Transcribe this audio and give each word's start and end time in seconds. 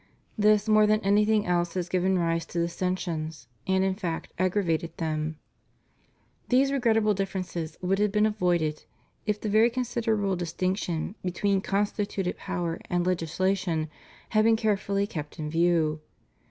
This, 0.35 0.67
more 0.67 0.87
than 0.87 0.99
anything 1.01 1.45
else, 1.45 1.75
has 1.75 1.87
given 1.87 2.17
rise 2.17 2.43
to 2.47 2.57
dissensions, 2.59 3.47
and 3.67 3.83
in 3.83 3.93
fact 3.93 4.33
aggravated 4.39 4.97
them.... 4.97 5.37
These 6.49 6.71
regrettable 6.71 7.13
differences 7.13 7.77
would 7.83 7.99
have 7.99 8.11
been 8.11 8.25
avoided 8.25 8.83
if 9.27 9.39
the 9.39 9.47
very 9.47 9.69
considerable 9.69 10.35
distinction 10.35 11.13
between 11.23 11.61
con 11.61 11.85
stituted 11.85 12.35
power 12.37 12.79
and 12.89 13.05
legislation 13.05 13.89
had 14.29 14.43
been 14.43 14.55
carefully 14.55 15.05
kept 15.05 15.37
in 15.37 15.51
view. 15.51 16.01